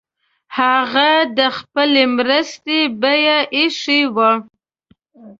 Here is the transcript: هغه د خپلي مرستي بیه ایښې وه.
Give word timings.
هغه 0.57 1.09
د 1.37 1.39
خپلي 1.57 2.03
مرستي 2.15 2.79
بیه 3.01 3.37
ایښې 3.55 4.01
وه. 4.15 4.31